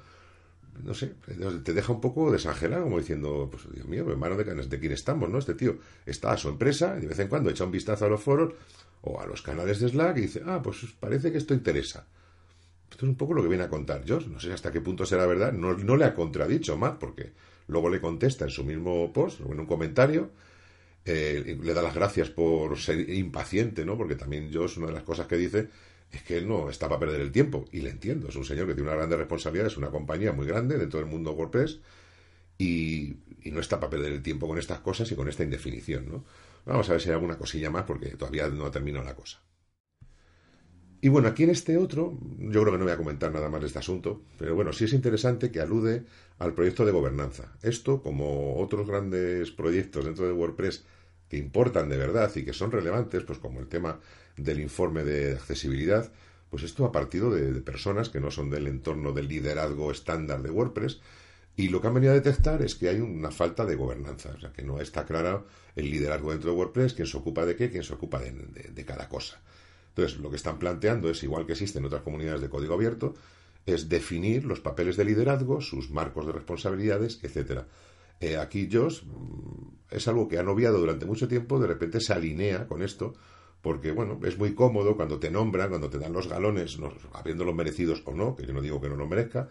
no 0.83 0.93
sé, 0.93 1.15
te 1.63 1.73
deja 1.73 1.91
un 1.91 2.01
poco 2.01 2.31
desangelado, 2.31 2.83
como 2.83 2.99
diciendo, 2.99 3.47
pues 3.49 3.63
Dios 3.73 3.87
mío, 3.87 4.09
hermano 4.09 4.35
de, 4.35 4.43
de 4.43 4.79
quién 4.79 4.91
estamos, 4.91 5.29
¿no? 5.29 5.39
Este 5.39 5.55
tío 5.55 5.77
está 6.05 6.31
a 6.31 6.37
su 6.37 6.49
empresa 6.49 6.95
y 6.97 7.01
de 7.01 7.07
vez 7.07 7.19
en 7.19 7.27
cuando 7.27 7.49
echa 7.49 7.63
un 7.63 7.71
vistazo 7.71 8.05
a 8.05 8.09
los 8.09 8.21
foros 8.21 8.53
o 9.01 9.19
a 9.19 9.25
los 9.25 9.41
canales 9.41 9.79
de 9.79 9.89
Slack 9.89 10.17
y 10.17 10.21
dice, 10.21 10.43
ah, 10.45 10.61
pues 10.61 10.77
parece 10.99 11.31
que 11.31 11.37
esto 11.37 11.53
interesa. 11.53 12.05
Esto 12.89 13.05
es 13.05 13.09
un 13.09 13.15
poco 13.15 13.33
lo 13.33 13.41
que 13.41 13.49
viene 13.49 13.63
a 13.63 13.69
contar 13.69 14.03
Josh. 14.07 14.27
No 14.27 14.39
sé 14.39 14.51
hasta 14.53 14.71
qué 14.71 14.81
punto 14.81 15.05
será 15.05 15.25
verdad. 15.25 15.51
No, 15.51 15.73
le 15.73 16.05
ha 16.05 16.13
contradicho 16.13 16.77
Matt, 16.77 16.99
porque 16.99 17.31
luego 17.67 17.89
le 17.89 17.99
contesta 17.99 18.45
en 18.45 18.51
su 18.51 18.63
mismo 18.63 19.11
post, 19.11 19.41
o 19.41 19.51
en 19.51 19.59
un 19.59 19.65
comentario, 19.65 20.31
eh, 21.07 21.57
le 21.61 21.73
da 21.73 21.81
las 21.81 21.95
gracias 21.95 22.29
por 22.29 22.77
ser 22.77 23.09
impaciente, 23.09 23.85
¿no? 23.85 23.97
Porque 23.97 24.15
también 24.15 24.51
Josh, 24.53 24.77
una 24.77 24.87
de 24.87 24.93
las 24.93 25.03
cosas 25.03 25.27
que 25.27 25.37
dice 25.37 25.69
es 26.11 26.23
que 26.23 26.37
él 26.37 26.47
no 26.47 26.69
está 26.69 26.87
para 26.87 26.99
perder 26.99 27.21
el 27.21 27.31
tiempo. 27.31 27.65
Y 27.71 27.81
le 27.81 27.89
entiendo, 27.89 28.29
es 28.29 28.35
un 28.35 28.45
señor 28.45 28.67
que 28.67 28.73
tiene 28.73 28.89
una 28.89 28.97
grande 28.97 29.17
responsabilidad, 29.17 29.67
es 29.67 29.77
una 29.77 29.89
compañía 29.89 30.31
muy 30.31 30.45
grande 30.45 30.77
dentro 30.77 30.99
del 30.99 31.09
mundo 31.09 31.33
WordPress 31.33 31.79
y, 32.57 33.17
no 33.45 33.61
está 33.61 33.79
para 33.79 33.91
perder 33.91 34.11
el 34.11 34.21
tiempo 34.21 34.47
con 34.47 34.57
estas 34.57 34.79
cosas 34.79 35.09
y 35.11 35.15
con 35.15 35.29
esta 35.29 35.43
indefinición. 35.43 36.09
¿no? 36.09 36.25
Vamos 36.65 36.89
a 36.89 36.93
ver 36.93 37.01
si 37.01 37.09
hay 37.09 37.13
alguna 37.13 37.37
cosilla 37.37 37.69
más 37.69 37.83
porque 37.83 38.09
todavía 38.09 38.49
no 38.49 38.65
ha 38.65 38.71
terminado 38.71 39.05
la 39.05 39.15
cosa. 39.15 39.41
Y 40.99 41.09
bueno, 41.09 41.27
aquí 41.27 41.43
en 41.43 41.51
este 41.51 41.77
otro, 41.77 42.17
yo 42.39 42.61
creo 42.61 42.73
que 42.73 42.79
no 42.79 42.83
voy 42.83 42.93
a 42.93 42.97
comentar 42.97 43.31
nada 43.31 43.49
más 43.49 43.61
de 43.61 43.67
este 43.67 43.79
asunto, 43.79 44.23
pero 44.37 44.55
bueno, 44.55 44.73
sí 44.73 44.85
es 44.85 44.93
interesante 44.93 45.51
que 45.51 45.61
alude 45.61 46.05
al 46.39 46.53
proyecto 46.53 46.85
de 46.85 46.91
gobernanza. 46.91 47.55
Esto, 47.61 48.01
como 48.01 48.57
otros 48.57 48.87
grandes 48.87 49.51
proyectos 49.51 50.05
dentro 50.05 50.25
de 50.25 50.33
WordPress 50.33 50.85
que 51.29 51.37
importan 51.37 51.89
de 51.89 51.97
verdad 51.97 52.31
y 52.35 52.43
que 52.43 52.53
son 52.53 52.71
relevantes, 52.71 53.23
pues 53.23 53.39
como 53.39 53.59
el 53.59 53.67
tema 53.67 53.99
del 54.37 54.59
informe 54.59 55.03
de 55.03 55.33
accesibilidad, 55.33 56.11
pues 56.49 56.63
esto 56.63 56.85
ha 56.85 56.91
partido 56.91 57.31
de, 57.31 57.61
personas 57.61 58.09
que 58.09 58.19
no 58.19 58.31
son 58.31 58.49
del 58.49 58.67
entorno 58.67 59.11
del 59.11 59.27
liderazgo 59.27 59.91
estándar 59.91 60.41
de 60.41 60.49
WordPress 60.49 60.99
y 61.57 61.69
lo 61.69 61.81
que 61.81 61.87
han 61.87 61.95
venido 61.95 62.11
a 62.11 62.15
detectar 62.15 62.61
es 62.61 62.75
que 62.75 62.87
hay 62.87 62.99
una 62.99 63.31
falta 63.31 63.65
de 63.65 63.75
gobernanza, 63.75 64.29
o 64.37 64.39
sea, 64.39 64.53
que 64.53 64.61
no 64.61 64.79
está 64.79 65.05
claro 65.05 65.47
el 65.75 65.89
liderazgo 65.89 66.31
dentro 66.31 66.51
de 66.51 66.55
WordPress, 66.55 66.93
quién 66.93 67.07
se 67.07 67.17
ocupa 67.17 67.45
de 67.45 67.55
qué, 67.55 67.71
quién 67.71 67.83
se 67.83 67.95
ocupa 67.95 68.19
de, 68.19 68.85
cada 68.85 69.09
cosa. 69.09 69.41
Entonces, 69.89 70.19
lo 70.19 70.29
que 70.29 70.35
están 70.35 70.59
planteando 70.59 71.09
es, 71.09 71.23
igual 71.23 71.47
que 71.47 71.53
existe 71.53 71.79
en 71.79 71.85
otras 71.85 72.03
comunidades 72.03 72.41
de 72.41 72.49
código 72.49 72.75
abierto, 72.75 73.15
es 73.65 73.89
definir 73.89 74.45
los 74.45 74.59
papeles 74.59 74.97
de 74.97 75.05
liderazgo, 75.05 75.59
sus 75.59 75.89
marcos 75.89 76.27
de 76.27 76.31
responsabilidades, 76.31 77.19
etcétera. 77.23 77.65
Eh, 78.19 78.37
aquí 78.37 78.69
Josh 78.71 79.03
mm, 79.03 79.77
es 79.91 80.07
algo 80.07 80.27
que 80.27 80.39
han 80.39 80.47
obviado 80.47 80.79
durante 80.79 81.05
mucho 81.05 81.27
tiempo, 81.27 81.59
de 81.59 81.67
repente 81.67 81.99
se 81.99 82.13
alinea 82.13 82.67
con 82.67 82.81
esto, 82.81 83.13
porque 83.61 83.91
bueno, 83.91 84.19
es 84.23 84.37
muy 84.37 84.53
cómodo 84.53 84.95
cuando 84.95 85.19
te 85.19 85.31
nombran, 85.31 85.69
cuando 85.69 85.89
te 85.89 85.99
dan 85.99 86.13
los 86.13 86.27
galones, 86.27 86.79
no, 86.79 86.93
habiéndolos 87.13 87.55
merecidos 87.55 88.01
o 88.05 88.13
no, 88.13 88.35
que 88.35 88.45
yo 88.45 88.53
no 88.53 88.61
digo 88.61 88.81
que 88.81 88.89
no 88.89 88.95
lo 88.95 89.07
merezca, 89.07 89.49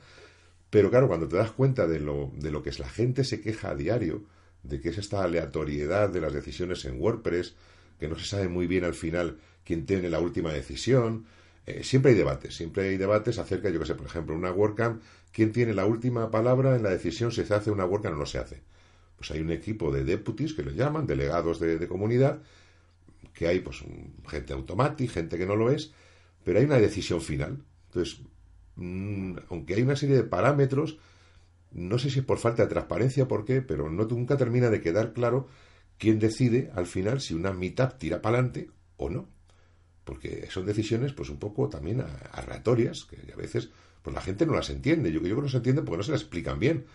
pero 0.71 0.91
claro, 0.91 1.09
cuando 1.09 1.29
te 1.29 1.37
das 1.37 1.53
cuenta 1.53 1.87
de 1.87 2.01
lo, 2.01 2.33
de 2.35 2.51
lo 2.51 2.63
que 2.63 2.71
es 2.71 2.79
la 2.79 2.89
gente 2.89 3.25
se 3.25 3.41
queja 3.41 3.71
a 3.71 3.75
diario, 3.75 4.25
de 4.63 4.81
que 4.81 4.89
es 4.89 4.99
esta 4.99 5.23
aleatoriedad 5.23 6.09
de 6.11 6.21
las 6.21 6.33
decisiones 6.33 6.85
en 6.85 7.01
WordPress, 7.01 7.55
que 7.99 8.09
no 8.09 8.19
se 8.19 8.27
sabe 8.27 8.49
muy 8.49 8.67
bien 8.67 8.85
al 8.85 8.95
final 8.95 9.39
quién 9.65 9.87
tiene 9.87 10.11
la 10.11 10.21
última 10.21 10.53
decisión, 10.53 11.27
eh, 11.67 11.83
siempre 11.85 12.13
hay 12.13 12.17
debates, 12.17 12.55
siempre 12.55 12.89
hay 12.89 12.97
debates 12.97 13.39
acerca, 13.39 13.71
yo 13.71 13.81
que 13.81 13.87
sé, 13.87 13.95
por 13.95 14.07
ejemplo, 14.07 14.35
una 14.35 14.53
WordCamp, 14.53 15.03
quién 15.33 15.53
tiene 15.53 15.75
la 15.75 15.87
última 15.87 16.31
palabra 16.31 16.77
en 16.77 16.83
la 16.83 16.91
decisión 16.91 17.33
si 17.33 17.45
se 17.45 17.55
hace 17.55 17.71
una 17.71 17.85
WordCamp 17.85 18.17
o 18.17 18.19
no 18.19 18.27
se 18.27 18.39
hace. 18.39 18.63
Pues 19.17 19.31
hay 19.31 19.41
un 19.41 19.51
equipo 19.51 19.91
de 19.91 20.05
deputies 20.05 20.55
que 20.55 20.63
lo 20.63 20.71
llaman, 20.71 21.07
delegados 21.07 21.59
de 21.59 21.89
comunidad, 21.89 22.43
que 23.37 23.47
hay 23.47 23.61
pues 23.61 23.85
gente 24.29 24.53
automática, 24.53 25.13
gente 25.13 25.39
que 25.39 25.47
no 25.47 25.57
lo 25.57 25.71
es, 25.71 25.93
pero 26.43 26.59
hay 26.59 26.65
una 26.65 26.79
decisión 26.79 27.21
final. 27.21 27.63
Entonces, 27.89 28.21
mm, 28.77 29.37
aunque 29.51 29.75
hay 29.75 29.83
una 29.83 29.97
serie 29.97 30.17
de 30.17 30.25
parámetros, 30.25 30.99
no 31.73 31.99
sé 31.99 32.11
si 32.11 32.21
es 32.21 32.25
por 32.25 32.39
falta 32.39 32.63
de 32.63 32.69
transparencia 32.69 33.29
por 33.29 33.45
qué, 33.45 33.61
pero 33.63 33.91
no, 33.91 34.05
nunca 34.05 34.37
termina 34.37 34.71
de 34.71 34.81
quedar 34.81 35.13
claro 35.13 35.49
quién 35.99 36.19
decide 36.19 36.71
al 36.75 36.87
final 36.87 37.21
si 37.21 37.35
una 37.35 37.53
mitad 37.53 37.97
tira 37.99 38.23
para 38.23 38.39
adelante 38.39 38.71
o 38.97 39.11
no. 39.11 39.29
Porque 40.07 40.49
son 40.51 40.65
decisiones 40.65 41.13
pues 41.13 41.31
un 41.31 41.39
poco 41.39 41.69
también 41.69 42.03
aleatorias, 42.33 43.05
que 43.05 43.33
a 43.33 43.37
veces 43.37 43.71
pues 44.03 44.15
la 44.15 44.23
gente 44.23 44.47
no 44.47 44.55
las 44.55 44.71
entiende. 44.71 45.11
Yo, 45.11 45.19
yo 45.19 45.25
creo 45.25 45.37
que 45.37 45.43
no 45.43 45.49
se 45.49 45.57
entiende 45.57 45.83
porque 45.83 45.97
no 45.99 46.03
se 46.05 46.13
las 46.13 46.21
explican 46.23 46.61
bien. 46.61 46.87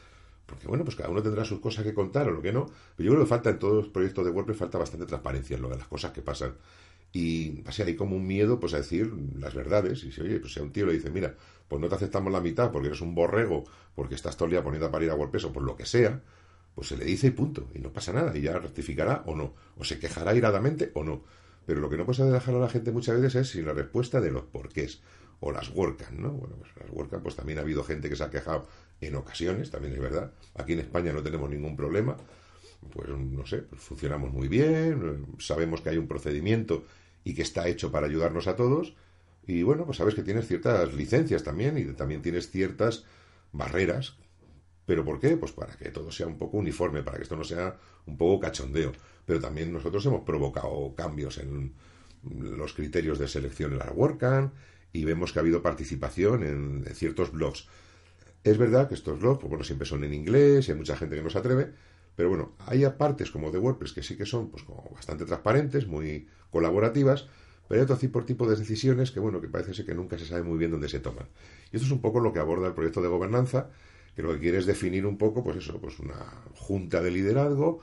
Porque 0.46 0.66
bueno, 0.68 0.86
pues 0.86 0.96
cada 0.96 1.10
uno 1.10 1.22
tendrá 1.22 1.44
sus 1.44 1.60
cosas 1.60 1.84
que 1.84 1.94
contar 1.94 2.30
o 2.30 2.32
lo 2.32 2.42
que 2.42 2.54
no. 2.54 2.66
Pero 2.96 3.08
yo 3.08 3.12
creo 3.12 3.26
que 3.26 3.30
falta 3.30 3.50
en 3.50 3.60
todos 3.60 3.76
los 3.84 3.88
proyectos 3.90 4.24
de 4.24 4.32
WordPress, 4.32 4.58
falta 4.58 4.78
bastante 4.78 5.06
transparencia 5.06 5.58
en 5.58 5.62
lo 5.62 5.70
de 5.70 5.78
las 5.78 5.88
cosas 5.88 6.12
que 6.14 6.22
pasan. 6.22 6.56
Y 7.14 7.62
así 7.68 7.82
hay 7.82 7.98
como 7.98 8.16
un 8.16 8.26
miedo 8.26 8.60
pues 8.62 8.74
a 8.74 8.78
decir 8.78 9.14
las 9.38 9.54
verdades. 9.54 10.06
Y 10.06 10.12
si, 10.14 10.22
oye, 10.22 10.40
pues 10.40 10.54
si 10.54 10.62
a 10.62 10.64
un 10.64 10.72
tío 10.72 10.86
le 10.86 10.94
dice, 10.94 11.10
mira, 11.10 11.36
pues 11.68 11.82
no 11.82 11.90
te 11.90 11.96
aceptamos 11.96 12.32
la 12.32 12.42
mitad 12.42 12.72
porque 12.72 12.88
eres 12.88 13.02
un 13.02 13.14
borrego, 13.14 13.66
porque 13.96 14.16
estás 14.16 14.38
todo 14.38 14.46
el 14.46 14.52
día 14.52 14.64
poniendo 14.64 14.88
a 14.88 14.92
parir 14.92 15.10
a 15.10 15.16
WordPress 15.16 15.46
o 15.46 15.54
por 15.54 15.64
lo 15.64 15.76
que 15.76 15.86
sea, 15.86 16.22
pues 16.76 16.88
se 16.88 16.98
le 16.98 17.06
dice 17.06 17.28
y 17.28 17.32
punto, 17.32 17.70
y 17.74 17.80
no 17.80 17.92
pasa 17.92 18.14
nada, 18.14 18.36
y 18.38 18.42
ya 18.42 18.58
rectificará 18.58 19.24
o 19.26 19.36
no, 19.36 19.54
o 19.78 19.84
se 19.84 20.00
quejará 20.00 20.36
iradamente 20.36 20.92
o 20.94 21.04
no. 21.04 21.24
Pero 21.66 21.80
lo 21.80 21.90
que 21.90 21.98
no 21.98 22.06
puede 22.06 22.32
dejar 22.32 22.56
a 22.56 22.60
la 22.60 22.70
gente 22.70 22.92
muchas 22.92 23.22
veces 23.22 23.36
es 23.36 23.50
sin 23.50 23.66
la 23.66 23.74
respuesta 23.74 24.20
de 24.20 24.32
los 24.32 24.44
porqués, 24.44 25.02
o 25.40 25.52
las 25.52 25.70
WordCamp, 25.70 26.20
¿no? 26.20 26.32
Bueno, 26.32 26.56
pues 26.58 26.72
las 26.80 26.90
WordCamp, 26.92 27.24
pues 27.24 27.36
también 27.36 27.60
ha 27.60 27.62
habido 27.62 27.84
gente 27.84 28.10
que 28.10 28.16
se 28.16 28.24
ha 28.24 28.30
quejado 28.30 28.68
en 29.02 29.16
ocasiones, 29.16 29.72
también 29.72 29.94
es 29.94 30.00
verdad. 30.00 30.32
Aquí 30.56 30.74
en 30.74 30.80
España 30.80 31.12
no 31.14 31.24
tenemos 31.24 31.50
ningún 31.50 31.76
problema, 31.76 32.18
pues 32.94 33.10
no 33.10 33.46
sé, 33.46 33.60
pues 33.60 33.82
funcionamos 33.82 34.32
muy 34.32 34.48
bien, 34.48 35.26
sabemos 35.40 35.82
que 35.82 35.90
hay 35.90 35.98
un 35.98 36.08
procedimiento 36.08 36.84
y 37.24 37.34
que 37.34 37.42
está 37.42 37.68
hecho 37.68 37.92
para 37.92 38.08
ayudarnos 38.08 38.48
a 38.48 38.56
todos, 38.56 38.96
y 39.46 39.64
bueno, 39.64 39.86
pues 39.86 39.98
sabes 39.98 40.14
que 40.14 40.24
tienes 40.24 40.48
ciertas 40.48 40.94
licencias 40.94 41.44
también 41.44 41.78
y 41.78 41.86
también 41.94 42.22
tienes 42.22 42.52
ciertas 42.52 43.06
barreras. 43.52 44.16
¿Pero 44.92 45.06
por 45.06 45.22
qué? 45.22 45.38
Pues 45.38 45.54
para 45.54 45.74
que 45.78 45.90
todo 45.90 46.12
sea 46.12 46.28
un 46.28 46.38
poco 46.38 46.58
uniforme, 46.58 47.02
para 47.02 47.16
que 47.16 47.24
esto 47.24 47.38
no 47.38 47.46
sea 47.46 47.78
un 48.08 48.18
poco 48.18 48.42
cachondeo. 48.42 48.92
Pero 49.26 49.40
también 49.40 49.72
nosotros 49.72 50.06
hemos 50.06 50.24
provocado 50.24 50.94
cambios 50.98 51.38
en 51.38 51.72
los 52.26 52.74
criterios 52.74 53.18
de 53.18 53.30
selección 53.30 53.72
en 53.72 53.78
la 53.78 53.90
WordCamp 53.90 54.54
y 54.92 55.06
vemos 55.06 55.32
que 55.32 55.40
ha 55.40 55.44
habido 55.44 55.62
participación 55.62 56.44
en, 56.44 56.84
ciertos 56.94 57.32
blogs. 57.32 57.70
Es 58.44 58.58
verdad 58.58 58.90
que 58.90 58.96
estos 58.96 59.18
blogs, 59.22 59.40
pues 59.40 59.50
bueno, 59.50 59.64
siempre 59.64 59.88
son 59.88 60.04
en 60.04 60.14
inglés 60.14 60.68
y 60.68 60.72
hay 60.72 60.78
mucha 60.78 60.98
gente 60.98 61.16
que 61.16 61.24
no 61.24 61.30
se 61.30 61.38
atreve, 61.38 61.72
pero 62.18 62.28
bueno, 62.28 62.52
hay 62.66 62.86
partes 62.98 63.32
como 63.32 63.50
de 63.50 63.60
WordPress 63.60 63.94
que 63.94 64.04
sí 64.04 64.18
que 64.18 64.26
son 64.26 64.50
pues 64.50 64.64
como 64.64 64.92
bastante 64.94 65.24
transparentes, 65.24 65.88
muy 65.88 66.28
colaborativas, 66.50 67.30
pero 67.70 67.80
hay 67.80 67.86
otro 67.90 68.26
tipo 68.26 68.46
de 68.46 68.58
decisiones 68.58 69.12
que, 69.12 69.22
bueno, 69.22 69.40
que 69.40 69.48
parece 69.48 69.74
ser 69.74 69.86
que 69.86 69.96
nunca 69.96 70.18
se 70.18 70.26
sabe 70.26 70.44
muy 70.44 70.58
bien 70.58 70.70
dónde 70.70 70.90
se 70.90 71.00
toman. 71.00 71.28
Y 71.72 71.78
esto 71.78 71.86
es 71.86 71.94
un 71.94 72.02
poco 72.02 72.20
lo 72.20 72.34
que 72.34 72.40
aborda 72.40 72.68
el 72.68 72.74
proyecto 72.74 73.02
de 73.02 73.08
gobernanza, 73.08 73.70
que 74.16 74.22
lo 74.22 74.34
que 74.34 74.40
quiere 74.40 74.58
es 74.58 74.66
definir 74.66 75.06
un 75.06 75.18
poco, 75.18 75.44
pues 75.44 75.58
eso, 75.58 75.80
pues 75.80 76.00
una 76.00 76.16
junta 76.56 77.02
de 77.02 77.12
liderazgo 77.12 77.80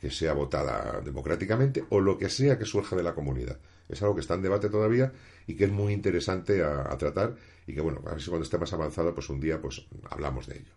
que 0.00 0.10
sea 0.10 0.32
votada 0.32 1.00
democráticamente 1.00 1.84
o 1.90 2.00
lo 2.00 2.18
que 2.18 2.28
sea 2.28 2.58
que 2.58 2.64
surja 2.64 2.96
de 2.96 3.02
la 3.02 3.14
comunidad. 3.14 3.58
Es 3.88 4.02
algo 4.02 4.14
que 4.14 4.20
está 4.20 4.34
en 4.34 4.42
debate 4.42 4.68
todavía 4.68 5.12
y 5.46 5.56
que 5.56 5.64
es 5.64 5.72
muy 5.72 5.92
interesante 5.92 6.62
a, 6.62 6.84
tratar 6.98 7.36
y 7.66 7.74
que, 7.74 7.80
bueno, 7.80 8.02
a 8.06 8.10
ver 8.10 8.22
si 8.22 8.28
cuando 8.28 8.44
esté 8.44 8.58
más 8.58 8.72
avanzado, 8.72 9.14
pues 9.14 9.28
un 9.28 9.40
día 9.40 9.60
pues 9.60 9.86
hablamos 10.10 10.46
de 10.46 10.58
ello. 10.58 10.72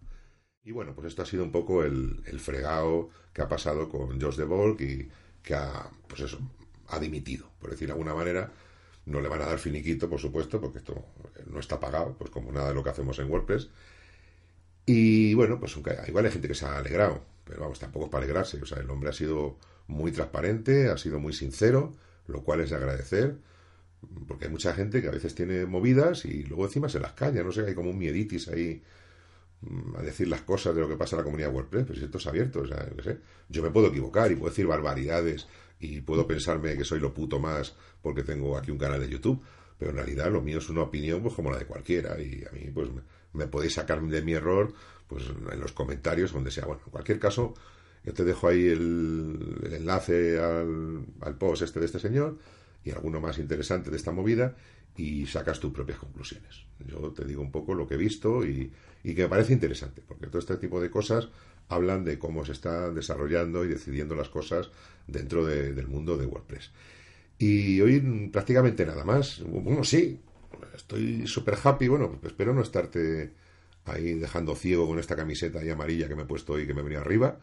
Y 0.63 0.71
bueno, 0.71 0.93
pues 0.93 1.07
esto 1.07 1.23
ha 1.23 1.25
sido 1.25 1.43
un 1.43 1.51
poco 1.51 1.83
el, 1.83 2.23
el 2.25 2.39
fregado 2.39 3.09
que 3.33 3.41
ha 3.41 3.47
pasado 3.47 3.89
con 3.89 4.21
Josh 4.21 4.37
de 4.37 4.45
Volk 4.45 4.81
y 4.81 5.09
que 5.43 5.55
ha, 5.55 5.89
pues 6.07 6.21
eso, 6.21 6.39
ha 6.87 6.99
dimitido, 6.99 7.49
por 7.59 7.71
decir 7.71 7.87
de 7.87 7.93
alguna 7.93 8.13
manera. 8.13 8.51
No 9.05 9.19
le 9.19 9.29
van 9.29 9.41
a 9.41 9.47
dar 9.47 9.57
finiquito, 9.57 10.07
por 10.07 10.19
supuesto, 10.19 10.61
porque 10.61 10.77
esto 10.77 11.03
no 11.47 11.59
está 11.59 11.79
pagado, 11.79 12.15
pues 12.17 12.29
como 12.29 12.51
nada 12.51 12.69
de 12.69 12.75
lo 12.75 12.83
que 12.83 12.91
hacemos 12.91 13.17
en 13.17 13.31
WordPress. 13.31 13.69
Y 14.85 15.33
bueno, 15.33 15.59
pues 15.59 15.75
igual 16.07 16.25
hay 16.25 16.31
gente 16.31 16.47
que 16.47 16.55
se 16.55 16.65
ha 16.65 16.77
alegrado, 16.77 17.23
pero 17.43 17.61
vamos, 17.61 17.79
tampoco 17.79 18.05
es 18.05 18.11
para 18.11 18.23
alegrarse. 18.23 18.61
O 18.61 18.65
sea, 18.65 18.79
el 18.79 18.89
hombre 18.89 19.09
ha 19.09 19.13
sido 19.13 19.57
muy 19.87 20.11
transparente, 20.11 20.89
ha 20.89 20.97
sido 20.97 21.19
muy 21.19 21.33
sincero, 21.33 21.95
lo 22.27 22.43
cual 22.43 22.61
es 22.61 22.69
de 22.71 22.77
agradecer, 22.77 23.37
porque 24.27 24.45
hay 24.45 24.51
mucha 24.51 24.73
gente 24.73 25.01
que 25.01 25.07
a 25.07 25.11
veces 25.11 25.35
tiene 25.35 25.65
movidas 25.65 26.25
y 26.25 26.43
luego 26.43 26.65
encima 26.65 26.89
se 26.89 26.99
las 26.99 27.13
calla, 27.13 27.43
no 27.43 27.51
sé, 27.51 27.65
hay 27.65 27.75
como 27.75 27.89
un 27.89 27.97
mieditis 27.97 28.47
ahí 28.47 28.81
mm, 29.61 29.95
a 29.97 30.01
decir 30.01 30.27
las 30.27 30.41
cosas 30.41 30.73
de 30.75 30.81
lo 30.81 30.89
que 30.89 30.95
pasa 30.95 31.15
en 31.15 31.19
la 31.19 31.23
comunidad 31.23 31.53
WordPress, 31.53 31.85
pero 31.85 31.99
si 31.99 32.05
esto 32.05 32.17
es 32.17 32.27
abierto, 32.27 32.61
o 32.61 32.67
sea, 32.67 32.89
yo, 32.95 33.03
sé, 33.03 33.19
yo 33.49 33.61
me 33.61 33.69
puedo 33.69 33.87
equivocar 33.87 34.31
y 34.31 34.35
puedo 34.35 34.49
decir 34.49 34.65
barbaridades 34.65 35.47
y 35.79 36.01
puedo 36.01 36.25
pensarme 36.25 36.75
que 36.77 36.83
soy 36.83 36.99
lo 36.99 37.13
puto 37.13 37.39
más 37.39 37.75
porque 38.01 38.23
tengo 38.23 38.57
aquí 38.57 38.71
un 38.71 38.77
canal 38.77 38.99
de 38.99 39.09
YouTube, 39.09 39.41
pero 39.77 39.91
en 39.91 39.97
realidad 39.97 40.31
lo 40.31 40.41
mío 40.41 40.59
es 40.59 40.69
una 40.69 40.81
opinión 40.83 41.21
pues 41.21 41.33
como 41.33 41.51
la 41.51 41.57
de 41.57 41.65
cualquiera 41.65 42.19
y 42.19 42.43
a 42.49 42.51
mí 42.51 42.69
pues 42.73 42.89
me, 43.33 43.47
podéis 43.47 43.73
sacar 43.73 44.01
de 44.01 44.21
mi 44.21 44.33
error 44.33 44.73
pues 45.07 45.25
en 45.51 45.59
los 45.59 45.73
comentarios 45.73 46.31
donde 46.31 46.51
sea. 46.51 46.65
Bueno, 46.65 46.81
en 46.85 46.91
cualquier 46.91 47.19
caso, 47.19 47.53
yo 48.03 48.13
te 48.13 48.23
dejo 48.23 48.47
ahí 48.47 48.67
el, 48.67 49.69
enlace 49.71 50.39
al, 50.39 51.05
al, 51.19 51.37
post 51.37 51.63
este 51.63 51.79
de 51.79 51.85
este 51.85 51.99
señor 51.99 52.37
y 52.83 52.91
alguno 52.91 53.19
más 53.19 53.37
interesante 53.37 53.89
de 53.89 53.97
esta 53.97 54.11
movida 54.11 54.55
y 54.95 55.25
sacas 55.25 55.59
tus 55.59 55.73
propias 55.73 55.99
conclusiones. 55.99 56.65
Yo 56.79 57.11
te 57.11 57.25
digo 57.25 57.41
un 57.41 57.51
poco 57.51 57.73
lo 57.73 57.87
que 57.87 57.95
he 57.95 57.97
visto 57.97 58.45
y, 58.45 58.71
y 59.03 59.15
que 59.15 59.23
me 59.23 59.29
parece 59.29 59.53
interesante, 59.53 60.01
porque 60.07 60.27
todo 60.27 60.39
este 60.39 60.57
tipo 60.57 60.81
de 60.81 60.89
cosas 60.89 61.29
hablan 61.69 62.03
de 62.03 62.19
cómo 62.19 62.45
se 62.45 62.51
están 62.51 62.93
desarrollando 62.93 63.63
y 63.65 63.69
decidiendo 63.69 64.15
las 64.15 64.29
cosas 64.29 64.69
dentro 65.07 65.45
del 65.45 65.87
mundo 65.87 66.17
de 66.17 66.25
WordPress. 66.25 66.71
Y 67.37 67.81
hoy 67.81 68.29
prácticamente 68.31 68.85
nada 68.85 69.03
más. 69.03 69.41
Bueno, 69.43 69.83
sí, 69.83 70.19
estoy 70.75 71.27
súper 71.27 71.57
happy. 71.63 71.87
Bueno, 71.87 72.19
espero 72.23 72.53
no 72.53 72.61
estarte 72.61 73.33
ahí 73.85 74.13
dejando 74.13 74.55
ciego 74.55 74.87
con 74.87 74.99
esta 74.99 75.15
camiseta 75.15 75.59
ahí 75.59 75.69
amarilla 75.69 76.07
que 76.07 76.15
me 76.15 76.23
he 76.23 76.25
puesto 76.25 76.53
hoy 76.53 76.67
que 76.67 76.73
me 76.73 76.81
venía 76.81 76.99
arriba, 76.99 77.39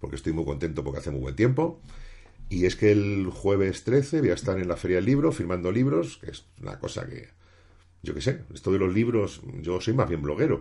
porque 0.00 0.16
estoy 0.16 0.32
muy 0.32 0.44
contento 0.44 0.82
porque 0.84 1.00
hace 1.00 1.10
muy 1.10 1.20
buen 1.20 1.36
tiempo. 1.36 1.80
Y 2.48 2.66
es 2.66 2.76
que 2.76 2.92
el 2.92 3.30
jueves 3.30 3.84
13 3.84 4.20
voy 4.20 4.30
a 4.30 4.34
estar 4.34 4.58
en 4.58 4.68
la 4.68 4.76
Feria 4.76 4.96
del 4.96 5.06
Libro 5.06 5.32
firmando 5.32 5.72
libros, 5.72 6.18
que 6.18 6.30
es 6.30 6.44
una 6.60 6.78
cosa 6.78 7.06
que, 7.06 7.28
yo 8.02 8.14
qué 8.14 8.20
sé, 8.20 8.42
esto 8.52 8.70
de 8.72 8.78
los 8.78 8.92
libros, 8.92 9.40
yo 9.60 9.80
soy 9.80 9.94
más 9.94 10.08
bien 10.08 10.20
bloguero, 10.20 10.60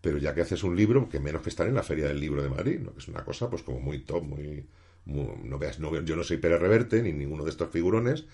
pero 0.00 0.16
ya 0.18 0.34
que 0.34 0.40
haces 0.40 0.62
un 0.62 0.76
libro, 0.76 1.08
que 1.08 1.20
menos 1.20 1.42
que 1.42 1.50
estar 1.50 1.66
en 1.66 1.74
la 1.74 1.82
Feria 1.82 2.08
del 2.08 2.20
Libro 2.20 2.42
de 2.42 2.48
Madrid, 2.48 2.80
¿no? 2.80 2.92
que 2.94 3.00
es 3.00 3.08
una 3.08 3.24
cosa 3.24 3.50
pues 3.50 3.62
como 3.62 3.80
muy 3.80 3.98
top, 4.00 4.24
muy... 4.24 4.66
no 5.04 5.58
veas, 5.58 5.80
no, 5.80 6.00
yo 6.00 6.16
no 6.16 6.24
soy 6.24 6.38
Pérez 6.38 6.60
Reverte 6.60 7.02
ni 7.02 7.12
ninguno 7.12 7.44
de 7.44 7.50
estos 7.50 7.70
figurones, 7.70 8.24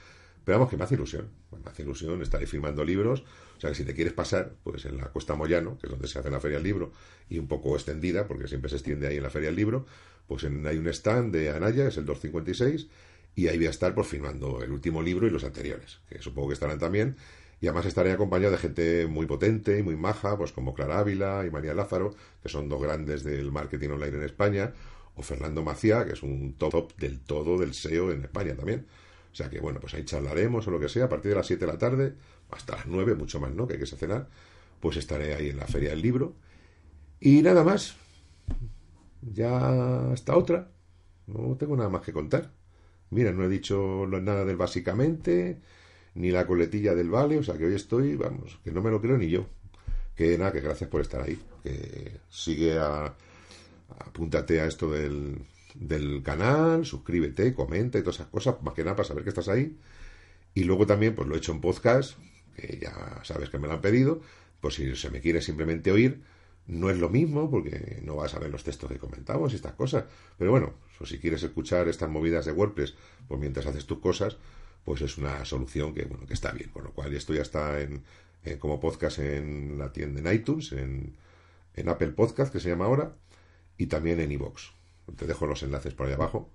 pero 0.44 0.58
vamos, 0.58 0.70
que 0.70 0.76
me 0.76 0.84
hace 0.84 0.94
ilusión, 0.94 1.28
me 1.52 1.70
hace 1.70 1.82
ilusión 1.82 2.20
estar 2.22 2.40
ahí 2.40 2.46
firmando 2.46 2.84
libros, 2.84 3.24
o 3.56 3.60
sea 3.60 3.70
que 3.70 3.76
si 3.76 3.84
te 3.84 3.94
quieres 3.94 4.12
pasar, 4.12 4.52
pues 4.62 4.84
en 4.84 4.98
la 4.98 5.06
Cuesta 5.06 5.34
Moyano, 5.34 5.78
que 5.78 5.86
es 5.86 5.90
donde 5.90 6.06
se 6.08 6.18
hace 6.18 6.30
la 6.30 6.40
Feria 6.40 6.58
del 6.58 6.64
Libro, 6.64 6.92
y 7.28 7.38
un 7.38 7.48
poco 7.48 7.74
extendida, 7.74 8.26
porque 8.26 8.46
siempre 8.48 8.68
se 8.68 8.76
extiende 8.76 9.06
ahí 9.06 9.16
en 9.16 9.22
la 9.22 9.30
Feria 9.30 9.48
del 9.48 9.56
Libro, 9.56 9.86
pues 10.26 10.44
hay 10.44 10.78
un 10.78 10.88
stand 10.88 11.32
de 11.32 11.50
Anaya, 11.50 11.88
es 11.88 11.96
el 11.96 12.04
256, 12.04 12.88
y 13.36 13.48
ahí 13.48 13.56
voy 13.56 13.66
a 13.66 13.70
estar 13.70 13.94
pues 13.94 14.06
firmando 14.06 14.62
el 14.62 14.70
último 14.70 15.02
libro 15.02 15.26
y 15.26 15.30
los 15.30 15.44
anteriores, 15.44 16.00
que 16.08 16.20
supongo 16.20 16.48
que 16.48 16.54
estarán 16.54 16.78
también, 16.78 17.16
y 17.60 17.66
además 17.66 17.86
estaré 17.86 18.12
acompañado 18.12 18.52
de 18.52 18.58
gente 18.58 19.06
muy 19.06 19.26
potente 19.26 19.78
y 19.78 19.82
muy 19.82 19.96
maja, 19.96 20.36
pues 20.36 20.52
como 20.52 20.74
Clara 20.74 20.98
Ávila 20.98 21.44
y 21.46 21.50
María 21.50 21.72
Lázaro, 21.72 22.14
que 22.42 22.48
son 22.48 22.68
dos 22.68 22.82
grandes 22.82 23.24
del 23.24 23.50
marketing 23.50 23.90
online 23.90 24.18
en 24.18 24.22
España, 24.24 24.74
o 25.16 25.22
Fernando 25.22 25.62
Macía, 25.62 26.04
que 26.04 26.12
es 26.12 26.22
un 26.22 26.54
top 26.58 26.94
del 26.96 27.20
todo 27.20 27.58
del 27.58 27.72
SEO 27.72 28.12
en 28.12 28.24
España 28.24 28.54
también. 28.54 28.86
O 29.34 29.36
sea 29.36 29.50
que 29.50 29.58
bueno, 29.58 29.80
pues 29.80 29.94
ahí 29.94 30.04
charlaremos 30.04 30.68
o 30.68 30.70
lo 30.70 30.78
que 30.78 30.88
sea, 30.88 31.06
a 31.06 31.08
partir 31.08 31.30
de 31.30 31.36
las 31.38 31.48
7 31.48 31.66
de 31.66 31.72
la 31.72 31.76
tarde, 31.76 32.14
hasta 32.52 32.76
las 32.76 32.86
9, 32.86 33.16
mucho 33.16 33.40
más, 33.40 33.52
¿no? 33.52 33.66
Que 33.66 33.72
hay 33.72 33.80
que 33.80 33.86
cenar, 33.86 34.28
pues 34.78 34.96
estaré 34.96 35.34
ahí 35.34 35.48
en 35.48 35.56
la 35.56 35.66
Feria 35.66 35.90
del 35.90 36.02
Libro. 36.02 36.36
Y 37.18 37.42
nada 37.42 37.64
más. 37.64 37.96
Ya 39.22 40.12
hasta 40.12 40.36
otra. 40.36 40.70
No 41.26 41.56
tengo 41.56 41.76
nada 41.76 41.88
más 41.88 42.02
que 42.02 42.12
contar. 42.12 42.52
Mira, 43.10 43.32
no 43.32 43.42
he 43.42 43.48
dicho 43.48 44.06
nada 44.08 44.44
del 44.44 44.56
básicamente 44.56 45.60
ni 46.14 46.30
la 46.30 46.46
coletilla 46.46 46.94
del 46.94 47.10
vale, 47.10 47.38
o 47.38 47.42
sea 47.42 47.58
que 47.58 47.66
hoy 47.66 47.74
estoy, 47.74 48.14
vamos, 48.14 48.60
que 48.62 48.70
no 48.70 48.82
me 48.82 48.90
lo 48.92 49.00
creo 49.00 49.18
ni 49.18 49.30
yo. 49.30 49.46
Que 50.14 50.38
nada, 50.38 50.52
que 50.52 50.60
gracias 50.60 50.88
por 50.88 51.00
estar 51.00 51.22
ahí, 51.22 51.40
que 51.64 52.20
sigue 52.30 52.78
a, 52.78 53.12
apúntate 53.98 54.60
a 54.60 54.66
esto 54.66 54.92
del, 54.92 55.38
del 55.74 56.22
canal, 56.22 56.86
suscríbete, 56.86 57.54
comenta 57.54 57.98
y 57.98 58.02
todas 58.02 58.16
esas 58.16 58.28
cosas, 58.28 58.56
más 58.62 58.74
que 58.74 58.84
nada 58.84 58.96
para 58.96 59.08
saber 59.08 59.24
que 59.24 59.30
estás 59.30 59.48
ahí. 59.48 59.76
Y 60.54 60.64
luego 60.64 60.86
también, 60.86 61.14
pues 61.14 61.28
lo 61.28 61.34
he 61.34 61.38
hecho 61.38 61.52
en 61.52 61.60
podcast, 61.60 62.16
que 62.56 62.78
ya 62.80 63.20
sabes 63.24 63.50
que 63.50 63.58
me 63.58 63.66
lo 63.66 63.74
han 63.74 63.80
pedido, 63.80 64.20
pues 64.60 64.74
si 64.74 64.94
se 64.96 65.10
me 65.10 65.20
quiere 65.20 65.42
simplemente 65.42 65.90
oír, 65.90 66.22
no 66.66 66.88
es 66.88 66.98
lo 66.98 67.10
mismo, 67.10 67.50
porque 67.50 68.00
no 68.04 68.16
vas 68.16 68.34
a 68.34 68.38
ver 68.38 68.50
los 68.50 68.64
textos 68.64 68.90
que 68.90 68.98
comentamos 68.98 69.52
y 69.52 69.56
estas 69.56 69.74
cosas. 69.74 70.04
Pero 70.38 70.50
bueno, 70.50 70.74
si 71.04 71.18
quieres 71.18 71.42
escuchar 71.42 71.88
estas 71.88 72.08
movidas 72.08 72.46
de 72.46 72.52
WordPress, 72.52 72.94
pues 73.28 73.40
mientras 73.40 73.66
haces 73.66 73.84
tus 73.86 73.98
cosas, 73.98 74.38
pues 74.84 75.02
es 75.02 75.18
una 75.18 75.44
solución 75.44 75.92
que, 75.92 76.04
bueno, 76.04 76.26
que 76.26 76.34
está 76.34 76.52
bien. 76.52 76.70
Con 76.70 76.84
lo 76.84 76.92
cual 76.92 77.14
esto 77.14 77.34
ya 77.34 77.42
está 77.42 77.80
en, 77.80 78.02
como 78.58 78.80
podcast 78.80 79.18
en 79.18 79.78
la 79.78 79.92
tienda 79.92 80.20
en 80.20 80.34
iTunes, 80.34 80.72
en, 80.72 81.16
en, 81.74 81.88
Apple 81.88 82.08
Podcast, 82.08 82.52
que 82.52 82.60
se 82.60 82.70
llama 82.70 82.86
ahora, 82.86 83.14
y 83.76 83.86
también 83.86 84.20
en 84.20 84.32
iVoox. 84.32 84.73
Te 85.16 85.26
dejo 85.26 85.46
los 85.46 85.62
enlaces 85.62 85.94
por 85.94 86.06
ahí 86.06 86.12
abajo 86.14 86.50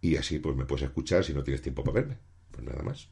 y 0.00 0.16
así 0.16 0.38
pues 0.38 0.56
me 0.56 0.64
puedes 0.64 0.84
escuchar 0.84 1.24
si 1.24 1.32
no 1.32 1.42
tienes 1.42 1.62
tiempo 1.62 1.82
para 1.82 1.94
verme. 1.94 2.18
Pues 2.50 2.64
nada 2.64 2.82
más. 2.82 3.08